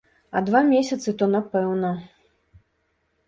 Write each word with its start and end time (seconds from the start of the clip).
А 0.37 0.41
два 0.45 0.61
месяцы, 0.69 1.13
то 1.19 1.27
напэўна. 1.35 1.91